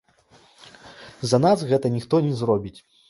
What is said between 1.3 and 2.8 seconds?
За нас гэта ніхто не зробіць.